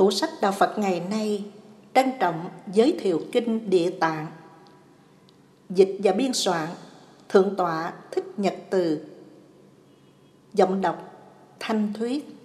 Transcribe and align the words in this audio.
Tủ 0.00 0.10
sách 0.10 0.30
Đạo 0.40 0.52
Phật 0.52 0.78
ngày 0.78 1.02
nay 1.10 1.44
trân 1.94 2.10
trọng 2.20 2.48
giới 2.72 2.96
thiệu 3.00 3.20
kinh 3.32 3.70
Địa 3.70 3.90
Tạng. 3.90 4.26
Dịch 5.70 5.96
và 6.02 6.12
biên 6.12 6.32
soạn, 6.32 6.68
Thượng 7.28 7.56
tọa 7.56 7.92
Thích 8.10 8.24
Nhật 8.36 8.54
Từ 8.70 9.00
Giọng 10.52 10.80
đọc 10.80 11.12
Thanh 11.60 11.92
Thuyết 11.92 12.39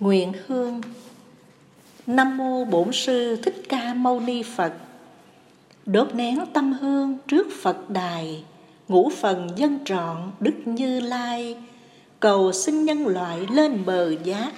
Nguyện 0.00 0.32
hương 0.46 0.80
Nam 2.06 2.36
mô 2.36 2.64
Bổn 2.64 2.92
sư 2.92 3.36
Thích 3.36 3.62
Ca 3.68 3.94
Mâu 3.94 4.20
Ni 4.20 4.42
Phật. 4.42 4.72
Đốt 5.86 6.14
nén 6.14 6.38
tâm 6.52 6.72
hương 6.72 7.18
trước 7.28 7.46
Phật 7.62 7.90
đài, 7.90 8.44
ngũ 8.88 9.10
phần 9.10 9.48
dân 9.56 9.78
trọn 9.84 10.16
Đức 10.40 10.54
Như 10.64 11.00
Lai, 11.00 11.56
cầu 12.20 12.52
xin 12.52 12.84
nhân 12.84 13.06
loại 13.06 13.46
lên 13.52 13.84
bờ 13.86 14.10
giác, 14.24 14.52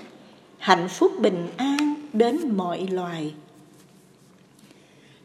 hạnh 0.58 0.88
phúc 0.88 1.12
bình 1.20 1.48
an 1.56 1.94
đến 2.12 2.56
mọi 2.56 2.86
loài. 2.90 3.34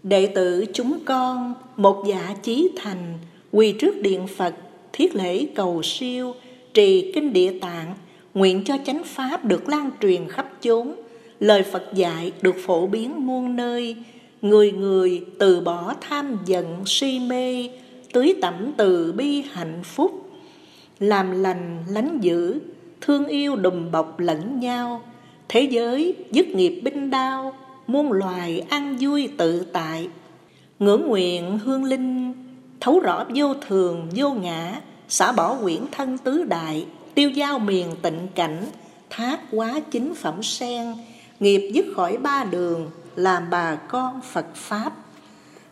Đệ 0.03 0.25
tử 0.25 0.66
chúng 0.73 1.00
con 1.06 1.53
một 1.78 2.03
dạ 2.08 2.36
chí 2.44 2.70
thành, 2.75 3.14
quỳ 3.52 3.75
trước 3.80 4.02
điện 4.02 4.28
Phật, 4.38 4.56
thiết 4.94 5.16
lễ 5.16 5.45
cầu 5.56 5.81
siêu, 5.84 6.34
trì 6.73 7.12
kinh 7.16 7.34
địa 7.34 7.59
tạng 7.59 7.95
Nguyện 8.36 8.64
cho 8.64 8.78
chánh 8.86 9.03
pháp 9.03 9.45
được 9.45 9.69
lan 9.69 9.91
truyền 10.02 10.30
khắp 10.30 10.52
chốn, 10.61 10.95
lời 11.39 11.64
Phật 11.64 11.94
dạy 11.94 12.31
được 12.41 12.55
phổ 12.66 12.88
biến 12.88 13.28
muôn 13.28 13.55
nơi, 13.55 13.95
người 14.41 14.72
người 14.72 15.25
từ 15.39 15.61
bỏ 15.61 15.94
tham 16.02 16.38
giận 16.45 16.83
si 16.86 17.19
mê, 17.19 17.69
tưới 18.13 18.33
tẩm 18.41 18.72
từ 18.78 19.11
bi 19.11 19.44
hạnh 19.52 19.81
phúc, 19.83 20.30
làm 21.00 21.44
lành 21.44 21.83
lánh 21.89 22.17
dữ, 22.22 22.59
thương 23.02 23.25
yêu 23.25 23.56
đùm 23.56 23.91
bọc 23.91 24.19
lẫn 24.19 24.59
nhau, 24.59 25.02
thế 25.50 25.61
giới 25.61 26.16
dứt 26.31 26.47
nghiệp 26.47 26.81
binh 26.83 27.09
đao, 27.09 27.53
muôn 27.88 28.11
loài 28.11 28.66
an 28.69 28.97
vui 29.00 29.30
tự 29.38 29.66
tại. 29.73 30.09
Ngưỡng 30.80 31.08
nguyện 31.08 31.59
hương 31.59 31.83
linh, 31.83 32.33
thấu 32.80 33.00
rõ 33.00 33.25
vô 33.36 33.53
thường 33.67 34.09
vô 34.16 34.31
ngã, 34.33 34.81
xả 35.08 35.31
bỏ 35.31 35.58
quyển 35.63 35.81
thân 35.91 36.17
tứ 36.17 36.44
đại, 36.44 36.86
tiêu 37.16 37.30
giao 37.30 37.60
miền 37.60 37.96
tịnh 38.02 38.28
cảnh, 38.36 38.66
thác 39.10 39.40
quá 39.52 39.80
chính 39.92 40.16
phẩm 40.16 40.44
sen, 40.44 40.94
nghiệp 41.40 41.72
dứt 41.74 41.86
khỏi 41.96 42.18
ba 42.18 42.44
đường, 42.44 42.92
làm 43.16 43.50
bà 43.50 43.76
con 43.76 44.22
phật 44.22 44.46
pháp. 44.56 44.94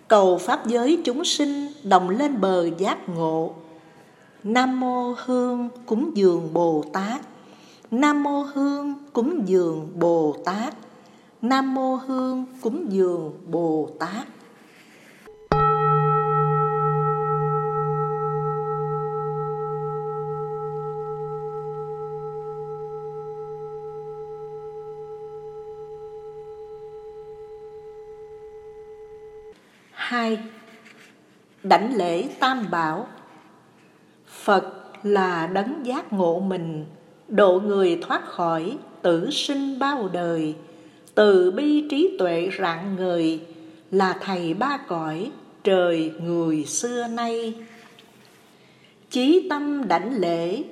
Cầu 0.08 0.38
pháp 0.38 0.68
giới 0.68 1.02
chúng 1.03 1.26
sinh 1.26 1.68
đồng 1.84 2.09
lên 2.09 2.42
bờ 2.42 2.70
giác 2.78 3.09
ngộ. 3.09 3.53
Nam 4.44 4.80
mô 4.80 5.16
hương 5.26 5.70
cúng 5.86 6.12
dường 6.16 6.53
bồ 6.53 6.84
tát. 6.94 7.22
Nam 7.92 8.24
mô 8.24 8.42
hương 8.42 8.94
cúng 9.14 9.42
dường 9.46 9.90
bồ 10.00 10.36
tát. 10.46 10.74
Nam 11.42 11.76
mô 11.76 11.96
hương 11.96 12.46
cúng 12.62 12.86
dường 12.90 13.34
bồ 13.52 13.90
tát. 14.00 14.28
Hai, 30.13 30.40
Đảnh 31.63 31.96
lễ 31.96 32.28
tam 32.40 32.72
bảo. 32.72 33.07
Phật 34.28 34.74
là 35.03 35.47
đấng 35.47 35.85
giác 35.85 36.13
ngộ 36.13 36.40
mình, 36.40 36.85
Độ 37.28 37.59
người 37.59 38.00
thoát 38.01 38.25
khỏi 38.25 38.78
tử 39.02 39.29
sinh 39.31 39.79
bao 39.79 40.09
đời. 40.13 40.56
Từ 41.16 41.52
bi 41.52 41.88
trí 41.90 42.16
tuệ 42.19 42.50
rạng 42.59 42.96
người 42.96 43.40
Là 43.91 44.18
thầy 44.22 44.53
ba 44.53 44.78
cõi 44.88 45.31
trời 45.63 46.12
người 46.19 46.66
xưa 46.66 47.07
nay. 47.07 47.53
Chí 49.09 49.47
tâm 49.50 49.88
đảnh 49.88 50.13
lễ, 50.19 50.63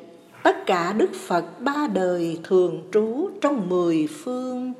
Tất 0.44 0.66
cả 0.66 0.94
Đức 0.94 1.10
Phật 1.28 1.46
ba 1.60 1.88
đời 1.94 2.40
thường 2.44 2.90
trú 2.92 3.30
trong 3.42 3.70
mười 3.70 4.08
phương. 4.08 4.74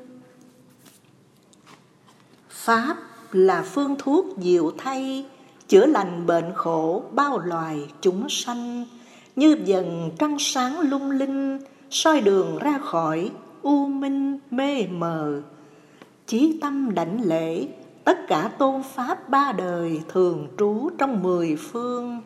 Pháp 2.48 2.96
là 3.32 3.62
phương 3.62 3.96
thuốc 3.98 4.26
diệu 4.38 4.72
thay, 4.78 5.26
chữa 5.68 5.86
lành 5.86 6.26
bệnh 6.26 6.52
khổ 6.54 7.02
bao 7.12 7.38
loài 7.38 7.88
chúng 8.00 8.28
sanh. 8.28 8.84
Như 9.36 9.56
dần 9.64 10.10
trăng 10.18 10.36
sáng 10.38 10.80
lung 10.80 11.10
linh, 11.10 11.58
soi 11.90 12.20
đường 12.20 12.58
ra 12.58 12.78
khỏi 12.78 13.30
u 13.62 13.86
minh 13.86 14.38
mê 14.50 14.86
mờ. 14.86 15.42
Chí 16.26 16.58
tâm 16.60 16.94
đảnh 16.94 17.20
lễ, 17.24 17.68
tất 18.04 18.18
cả 18.28 18.50
tôn 18.58 18.82
pháp 18.94 19.28
ba 19.28 19.52
đời 19.52 20.00
thường 20.08 20.48
trú 20.58 20.90
trong 20.98 21.22
mười 21.22 21.56
phương. 21.56 22.20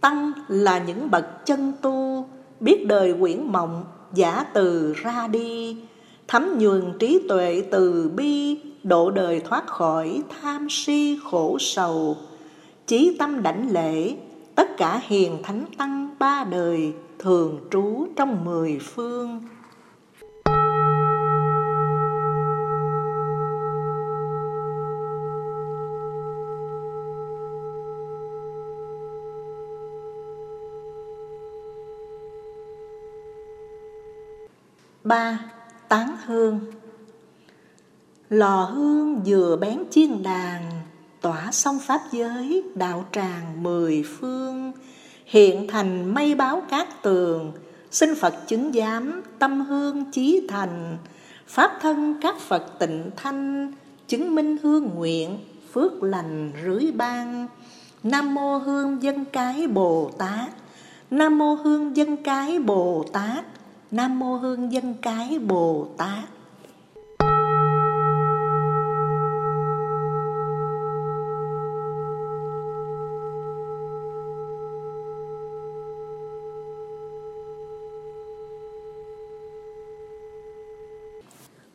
Tăng 0.00 0.32
là 0.48 0.78
những 0.78 1.10
bậc 1.10 1.46
chân 1.46 1.72
tu, 1.82 2.26
biết 2.60 2.86
đời 2.86 3.14
quyển 3.20 3.42
mộng 3.44 3.84
giả 4.14 4.44
từ 4.54 4.92
ra 4.92 5.28
đi 5.28 5.76
thấm 6.28 6.58
nhuần 6.58 6.92
trí 6.98 7.20
tuệ 7.28 7.64
từ 7.70 8.10
bi, 8.16 8.58
độ 8.82 9.10
đời 9.10 9.40
thoát 9.40 9.66
khỏi 9.66 10.22
tham 10.28 10.66
si 10.70 11.18
khổ 11.24 11.56
sầu. 11.60 12.16
Chí 12.86 13.16
tâm 13.18 13.42
đảnh 13.42 13.72
lễ, 13.72 14.16
tất 14.54 14.76
cả 14.76 15.00
hiền 15.06 15.38
thánh 15.42 15.64
tăng 15.78 16.14
ba 16.18 16.44
đời 16.50 16.92
thường 17.18 17.60
trú 17.70 18.06
trong 18.16 18.44
mười 18.44 18.78
phương. 18.78 19.42
Ba 35.04 35.51
tán 35.92 36.16
hương. 36.26 36.60
Lò 38.30 38.64
hương 38.64 39.22
vừa 39.26 39.56
bén 39.56 39.78
chiên 39.90 40.22
đàn, 40.22 40.62
tỏa 41.20 41.48
xong 41.52 41.78
pháp 41.78 42.00
giới, 42.12 42.62
đạo 42.74 43.04
tràng 43.12 43.62
mười 43.62 44.02
phương. 44.02 44.72
Hiện 45.26 45.66
thành 45.68 46.14
mây 46.14 46.34
báo 46.34 46.62
cát 46.70 47.02
tường, 47.02 47.52
xin 47.90 48.14
phật 48.14 48.34
chứng 48.46 48.72
giám, 48.72 49.22
tâm 49.38 49.60
hương 49.60 50.04
chí 50.12 50.46
thành. 50.48 50.98
Pháp 51.46 51.78
thân 51.80 52.14
các 52.20 52.38
phật 52.38 52.78
tịnh 52.78 53.10
thanh, 53.16 53.72
chứng 54.08 54.34
minh 54.34 54.56
hương 54.62 54.90
nguyện, 54.94 55.38
phước 55.72 56.02
lành 56.02 56.52
rưới 56.64 56.92
ban. 56.92 57.48
Nam 58.02 58.34
mô 58.34 58.56
hương 58.56 59.02
dân 59.02 59.24
cái 59.24 59.66
bồ 59.66 60.10
tát, 60.18 60.48
nam 61.10 61.38
mô 61.38 61.54
hương 61.54 61.96
dân 61.96 62.16
cái 62.16 62.58
bồ 62.58 63.04
tát. 63.12 63.44
Nam 63.92 64.18
Mô 64.18 64.36
Hương 64.36 64.72
Dân 64.72 64.94
Cái 65.02 65.38
Bồ 65.38 65.88
Tát. 65.96 66.28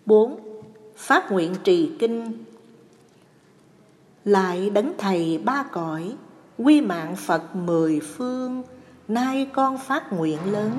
Bốn 0.05 0.39
Phát 0.95 1.31
nguyện 1.31 1.55
trì 1.63 1.91
kinh. 1.99 2.43
Lại 4.25 4.69
đấng 4.69 4.93
thầy 4.97 5.37
ba 5.45 5.63
cõi, 5.71 6.15
Quy 6.57 6.81
mạng 6.81 7.15
Phật 7.15 7.55
mười 7.55 7.99
phương, 7.99 8.63
Nay 9.07 9.49
con 9.53 9.77
phát 9.77 10.13
nguyện 10.13 10.39
lớn 10.51 10.71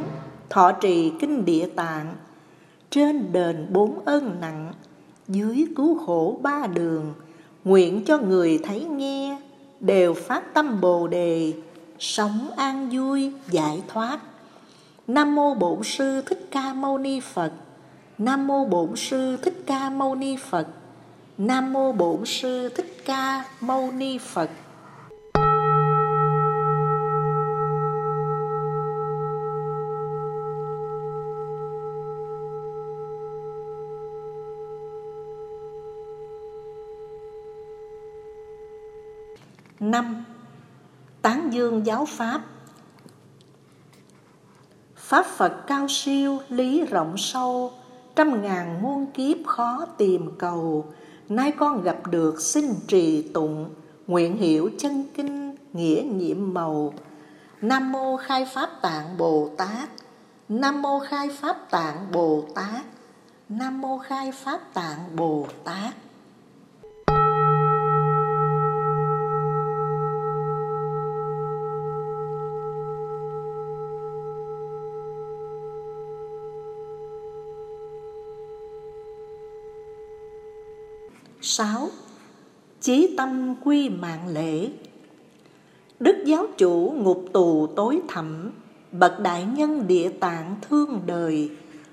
thọ 0.50 0.72
trì 0.72 1.12
kinh 1.20 1.44
địa 1.44 1.66
tạng. 1.76 2.16
Trên 2.90 3.32
đền 3.32 3.66
bốn 3.70 4.04
ơn 4.04 4.40
nặng, 4.40 4.72
dưới 5.28 5.66
cứu 5.76 5.98
khổ 6.06 6.38
ba 6.42 6.66
đường, 6.66 7.14
nguyện 7.64 8.04
cho 8.04 8.18
người 8.18 8.60
thấy 8.64 8.84
nghe, 8.84 9.38
đều 9.80 10.14
phát 10.14 10.54
tâm 10.54 10.80
bồ 10.80 11.06
đề, 11.06 11.52
sống 11.98 12.50
an 12.56 12.88
vui, 12.92 13.32
giải 13.50 13.82
thoát. 13.88 14.20
Nam 15.06 15.34
mô 15.34 15.54
bổn 15.54 15.82
sư 15.84 16.22
thích 16.26 16.48
ca 16.50 16.72
mâu 16.72 16.98
ni 16.98 17.20
phật. 17.20 17.52
Nam 18.18 18.46
mô 18.46 18.64
bổn 18.64 18.96
sư 18.96 19.36
thích 19.36 19.62
ca 19.66 19.90
mâu 19.90 20.14
ni 20.14 20.36
phật. 20.36 20.66
Nam 21.38 21.72
mô 21.72 21.92
bổn 21.92 22.24
sư 22.24 22.68
thích 22.68 23.02
ca 23.04 23.44
mâu 23.60 23.92
ni 23.92 24.18
phật. 24.18 24.50
Năm 39.80 40.25
Tán 41.22 41.52
dương 41.52 41.86
giáo 41.86 42.04
Pháp. 42.04 42.40
Pháp 44.96 45.26
Phật 45.26 45.66
cao 45.66 45.86
siêu, 45.88 46.38
lý 46.48 46.84
rộng 46.86 47.14
sâu, 47.19 47.72
Trăm 48.16 48.42
ngàn 48.42 48.82
muôn 48.82 49.06
kiếp 49.06 49.36
khó 49.46 49.86
tìm 49.96 50.30
cầu, 50.38 50.86
Nay 51.28 51.52
con 51.52 51.82
gặp 51.82 51.96
được 52.10 52.40
xin 52.40 52.75
trì 52.88 53.22
tụng, 53.22 53.70
Nguyện 54.06 54.36
hiểu 54.36 54.70
chân 54.78 55.04
kinh, 55.14 55.56
nghĩa 55.72 56.02
nhiệm 56.02 56.54
màu. 56.54 56.92
Nam 57.60 57.92
Mô 57.92 58.16
Khai 58.16 58.46
Pháp 58.54 58.70
Tạng 58.82 59.19
Bồ 59.19 59.50
Tát. 59.56 59.88
Nam 60.48 60.82
Mô 60.82 61.00
Khai 61.00 61.28
Pháp 61.28 61.70
Tạng 61.70 62.12
Bồ 62.12 62.44
Tát. 62.54 62.84
Nam 63.48 63.81
Mô 63.81 63.98
Khai 63.98 64.32
Pháp 64.32 64.60
Tạng 64.74 65.16
Bồ 65.16 65.46
Tát. 65.64 65.94
6. 81.58 81.90
Chí 82.81 83.14
tâm 83.16 83.55
quy 83.64 83.88
mạng 83.88 84.28
lễ 84.28 84.69
Đức 86.00 86.16
giáo 86.26 86.46
chủ 86.58 86.94
ngục 86.96 87.25
tù 87.32 87.66
tối 87.76 88.00
thẳm 88.08 88.50
Bậc 88.93 89.20
đại 89.20 89.44
nhân 89.44 89.87
địa 89.87 90.08
tạng 90.08 90.56
thương 90.69 91.00
đời, 91.06 91.50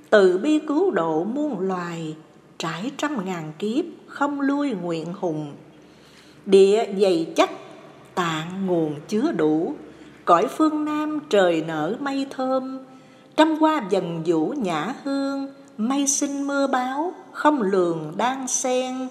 Từ 0.09 0.37
bi 0.37 0.59
cứu 0.59 0.91
độ 0.91 1.23
muôn 1.23 1.59
loài, 1.59 2.15
Trải 2.57 2.91
trăm 2.97 3.25
ngàn 3.25 3.51
kiếp 3.59 3.85
không 4.07 4.41
lui 4.41 4.71
nguyện 4.71 5.13
hùng 5.19 5.53
Địa 6.45 6.85
dày 7.01 7.33
chắc, 7.35 7.51
tạng 8.15 8.67
nguồn 8.67 8.95
chứa 9.07 9.31
đủ, 9.31 9.73
Cõi 10.25 10.47
phương 10.57 10.85
Nam 10.85 11.19
trời 11.29 11.63
nở 11.67 11.95
mây 11.99 12.27
thơm, 12.29 12.79
Trăm 13.35 13.55
hoa 13.55 13.87
dần 13.89 14.21
vũ 14.25 14.53
nhã 14.57 14.93
hương, 15.03 15.47
Mây 15.77 16.07
sinh 16.07 16.47
mưa 16.47 16.67
báo, 16.67 17.13
không 17.31 17.61
lường 17.61 18.13
đang 18.17 18.47
xen 18.47 19.09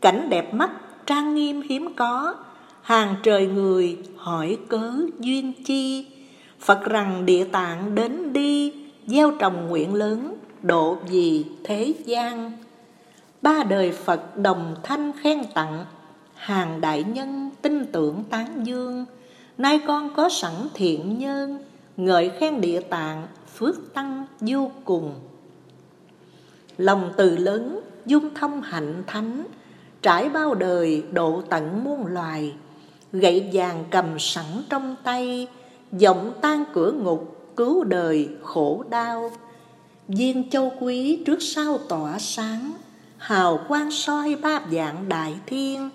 Cảnh 0.00 0.30
đẹp 0.30 0.54
mắt, 0.54 0.70
trang 1.06 1.34
nghiêm 1.34 1.62
hiếm 1.68 1.94
có. 1.96 2.34
Hàng 2.82 3.14
trời 3.22 3.46
người 3.46 3.98
hỏi 4.16 4.58
cớ 4.68 4.92
duyên 5.18 5.52
chi. 5.64 6.06
Phật 6.60 6.84
rằng 6.84 7.26
địa 7.26 7.44
tạng 7.44 7.94
đến 7.94 8.32
đi, 8.32 8.72
Gieo 9.06 9.30
trồng 9.38 9.66
nguyện 9.68 9.94
lớn, 9.94 10.34
độ 10.62 10.96
gì 11.08 11.46
thế 11.64 11.94
gian. 12.04 12.52
Ba 13.42 13.62
đời 13.68 13.92
Phật 13.92 14.36
đồng 14.36 14.74
thanh 14.82 15.12
khen 15.22 15.42
tặng, 15.54 15.84
Hàng 16.34 16.80
đại 16.80 17.04
nhân 17.04 17.50
tin 17.62 17.86
tưởng 17.92 18.24
tán 18.30 18.66
dương. 18.66 19.04
Nay 19.58 19.80
con 19.86 20.14
có 20.14 20.28
sẵn 20.28 20.52
thiện 20.74 21.18
nhân, 21.18 21.58
Ngợi 21.96 22.30
khen 22.38 22.60
địa 22.60 22.80
tạng, 22.80 23.26
phước 23.54 23.94
tăng 23.94 24.26
vô 24.40 24.70
cùng. 24.84 25.14
Lòng 26.78 27.12
từ 27.16 27.36
lớn, 27.36 27.80
dung 28.06 28.34
thông 28.34 28.62
hạnh 28.62 29.02
thánh 29.06 29.44
Trải 30.02 30.28
bao 30.28 30.54
đời 30.54 31.02
độ 31.12 31.42
tận 31.48 31.84
muôn 31.84 32.06
loài. 32.06 32.54
Gậy 33.12 33.50
vàng 33.52 33.84
cầm 33.90 34.18
sẵn 34.18 34.44
trong 34.70 34.96
tay, 35.04 35.48
Giọng 35.92 36.32
tan 36.40 36.64
cửa 36.72 36.92
ngục 36.92 37.52
cứu 37.56 37.84
đời 37.84 38.28
khổ 38.42 38.84
đau. 38.90 39.30
Viên 40.08 40.50
châu 40.50 40.72
quý 40.80 41.22
trước 41.26 41.42
sau 41.42 41.78
tỏa 41.78 42.18
sáng, 42.18 42.72
Hào 43.18 43.60
quang 43.68 43.90
soi 43.90 44.36
ba 44.42 44.60
dạng 44.72 45.08
đại 45.08 45.34
thiên. 45.46 45.90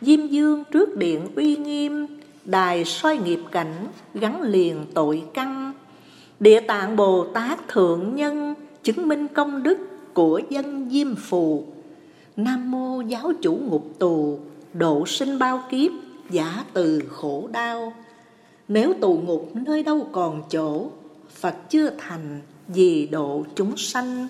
Diêm 0.00 0.26
dương 0.26 0.64
trước 0.64 0.96
điện 0.96 1.28
uy 1.36 1.56
nghiêm, 1.56 2.06
Đài 2.44 2.84
soi 2.84 3.18
nghiệp 3.18 3.40
cảnh 3.50 3.86
gắn 4.14 4.42
liền 4.42 4.86
tội 4.94 5.22
căn. 5.34 5.72
Địa 6.40 6.60
tạng 6.60 6.96
Bồ 6.96 7.24
Tát 7.34 7.68
Thượng 7.68 8.16
Nhân 8.16 8.54
Chứng 8.82 9.08
minh 9.08 9.28
công 9.28 9.62
đức 9.62 9.78
của 10.14 10.40
dân 10.50 10.88
Diêm 10.90 11.14
Phù. 11.14 11.64
Nam 12.38 12.70
mô 12.70 13.00
giáo 13.00 13.32
chủ 13.42 13.58
ngục 13.62 13.84
tù 13.98 14.38
Độ 14.72 15.06
sinh 15.06 15.38
bao 15.38 15.62
kiếp 15.70 15.90
giả 16.30 16.64
từ 16.72 17.02
khổ 17.10 17.48
đau. 17.52 17.92
Nếu 18.68 18.94
tù 19.00 19.22
ngục 19.26 19.50
nơi 19.54 19.82
đâu 19.82 20.08
còn 20.12 20.42
chỗ 20.50 20.90
Phật 21.30 21.54
chưa 21.70 21.90
thành 21.98 22.40
vì 22.68 23.06
độ 23.06 23.44
chúng 23.54 23.76
sanh. 23.76 24.28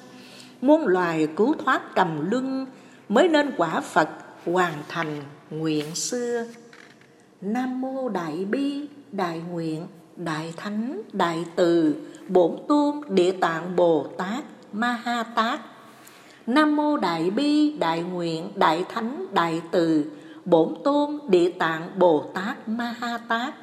Muôn 0.61 0.87
loài 0.87 1.29
cứu 1.37 1.55
thoát 1.65 1.95
cầm 1.95 2.31
luân 2.31 2.67
Mới 3.09 3.29
nên 3.29 3.51
quả 3.57 3.81
Phật 3.81 4.09
hoàn 4.45 4.73
thành 4.89 5.23
nguyện 5.51 5.95
xưa. 5.95 6.45
Nam 7.41 7.81
mô 7.81 8.09
Đại 8.09 8.45
Bi, 8.45 8.87
Đại 9.13 9.43
Nguyện, 9.51 9.87
Đại 10.17 10.55
Thánh, 10.57 11.03
Đại 11.13 11.45
Từ 11.57 11.95
Bổn 12.29 12.57
Tôn 12.69 13.01
Địa 13.09 13.33
Tạng 13.33 13.77
Bồ 13.77 14.07
Tát, 14.19 14.45
Ma 14.73 14.93
Ha 15.05 15.23
Tát. 15.23 15.61
Nam 16.49 16.77
mô 16.77 16.97
Đại 16.97 17.31
Bi, 17.31 17.77
Đại 17.79 18.03
Nguyện, 18.03 18.51
Đại 18.55 18.85
Thánh, 18.89 19.27
Đại 19.33 19.63
Từ, 19.71 20.05
Bổn 20.45 20.75
Tôn, 20.85 21.19
Địa 21.29 21.51
Tạng, 21.59 21.91
Bồ 21.99 22.25
Tát, 22.35 22.69
Ma 22.69 22.95
Ha 23.01 23.19
Tát. 23.29 23.55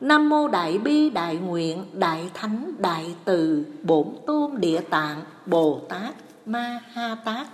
Nam 0.00 0.28
mô 0.28 0.48
Đại 0.48 0.78
Bi, 0.78 1.10
Đại 1.10 1.36
Nguyện, 1.36 1.84
Đại 1.92 2.30
Thánh, 2.34 2.72
Đại 2.78 3.14
Từ, 3.24 3.64
Bổn 3.82 4.06
Tôn, 4.26 4.60
Địa 4.60 4.80
Tạng, 4.80 5.20
Bồ 5.46 5.80
Tát, 5.88 6.14
Ma 6.46 6.80
Ha 6.92 7.16
Tát. 7.24 7.46